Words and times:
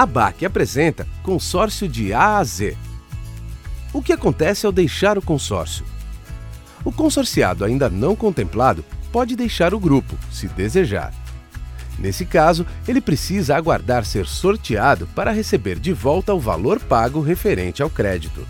A 0.00 0.06
BAC 0.06 0.46
apresenta 0.46 1.06
consórcio 1.22 1.86
de 1.86 2.14
A 2.14 2.38
a 2.38 2.42
Z. 2.42 2.74
O 3.92 4.00
que 4.00 4.14
acontece 4.14 4.64
ao 4.64 4.72
deixar 4.72 5.18
o 5.18 5.22
consórcio? 5.22 5.84
O 6.82 6.90
consorciado 6.90 7.66
ainda 7.66 7.90
não 7.90 8.16
contemplado 8.16 8.82
pode 9.12 9.36
deixar 9.36 9.74
o 9.74 9.78
grupo, 9.78 10.16
se 10.32 10.48
desejar. 10.48 11.12
Nesse 11.98 12.24
caso, 12.24 12.64
ele 12.88 12.98
precisa 12.98 13.54
aguardar 13.54 14.06
ser 14.06 14.24
sorteado 14.24 15.06
para 15.08 15.32
receber 15.32 15.78
de 15.78 15.92
volta 15.92 16.32
o 16.32 16.40
valor 16.40 16.80
pago 16.80 17.20
referente 17.20 17.82
ao 17.82 17.90
crédito. 17.90 18.48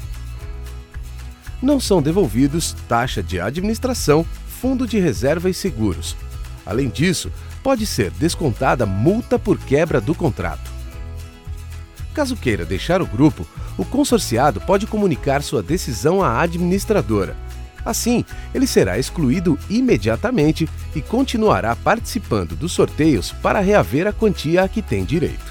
Não 1.60 1.80
são 1.80 2.00
devolvidos 2.00 2.76
taxa 2.88 3.24
de 3.24 3.40
administração, 3.40 4.24
fundo 4.46 4.86
de 4.86 5.00
reserva 5.00 5.50
e 5.50 5.54
seguros. 5.54 6.16
Além 6.64 6.88
disso, 6.88 7.28
pode 7.60 7.86
ser 7.86 8.12
descontada 8.12 8.86
multa 8.86 9.36
por 9.36 9.58
quebra 9.58 10.00
do 10.00 10.14
contrato. 10.14 10.69
Caso 12.20 12.36
queira 12.36 12.66
deixar 12.66 13.00
o 13.00 13.06
grupo, 13.06 13.46
o 13.78 13.82
consorciado 13.82 14.60
pode 14.60 14.86
comunicar 14.86 15.42
sua 15.42 15.62
decisão 15.62 16.22
à 16.22 16.38
administradora. 16.42 17.34
Assim, 17.82 18.26
ele 18.54 18.66
será 18.66 18.98
excluído 18.98 19.58
imediatamente 19.70 20.68
e 20.94 21.00
continuará 21.00 21.74
participando 21.74 22.54
dos 22.54 22.72
sorteios 22.72 23.32
para 23.32 23.60
reaver 23.60 24.06
a 24.06 24.12
quantia 24.12 24.64
a 24.64 24.68
que 24.68 24.82
tem 24.82 25.02
direito. 25.02 25.50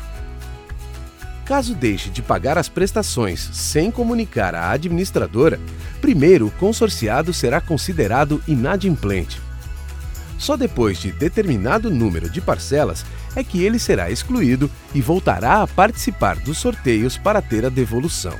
Caso 1.43 1.73
deixe 1.73 2.11
de 2.11 2.21
pagar 2.21 2.55
as 2.55 2.69
prestações 2.69 3.49
sem 3.51 3.89
comunicar 3.89 4.53
à 4.53 4.69
administradora, 4.69 5.59
primeiro 5.99 6.45
o 6.45 6.51
consorciado 6.51 7.33
será 7.33 7.59
considerado 7.59 8.43
inadimplente. 8.47 9.41
Só 10.39 10.55
depois 10.55 10.97
de 10.97 11.11
determinado 11.11 11.91
número 11.91 12.29
de 12.29 12.39
parcelas 12.39 13.05
é 13.35 13.43
que 13.43 13.61
ele 13.61 13.77
será 13.77 14.09
excluído 14.09 14.71
e 14.95 15.01
voltará 15.01 15.61
a 15.61 15.67
participar 15.67 16.37
dos 16.37 16.57
sorteios 16.57 17.17
para 17.17 17.41
ter 17.41 17.65
a 17.65 17.69
devolução. 17.69 18.33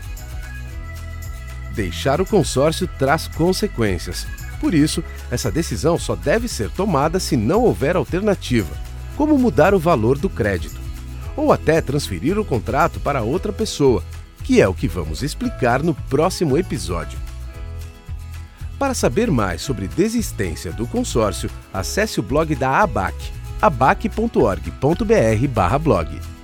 Deixar 1.74 2.22
o 2.22 2.26
consórcio 2.26 2.88
traz 2.98 3.28
consequências. 3.28 4.26
Por 4.62 4.74
isso, 4.74 5.04
essa 5.30 5.52
decisão 5.52 5.98
só 6.00 6.16
deve 6.16 6.48
ser 6.48 6.70
tomada 6.72 7.20
se 7.20 7.36
não 7.36 7.64
houver 7.64 7.96
alternativa, 7.96 8.76
como 9.16 9.38
mudar 9.38 9.74
o 9.74 9.80
valor 9.80 10.18
do 10.18 10.30
crédito, 10.30 10.80
ou 11.36 11.52
até 11.52 11.82
transferir 11.82 12.40
o 12.40 12.46
contrato 12.46 13.00
para 13.00 13.22
outra 13.22 13.52
pessoa, 13.52 14.04
que 14.44 14.62
é 14.62 14.68
o 14.68 14.74
que 14.74 14.88
vamos 14.88 15.22
explicar 15.22 15.84
no 15.84 15.94
próximo 15.94 16.58
episódio. 16.58 17.29
Para 18.80 18.94
saber 18.94 19.30
mais 19.30 19.62
sobre 19.62 19.90
desistência 19.90 20.72
do 20.72 20.88
consórcio, 20.88 21.50
acesse 21.74 22.22
o 22.22 22.24
blog 22.24 22.56
da 22.56 22.82
ABAC, 22.82 23.14
abac.org.br/blog. 23.62 26.39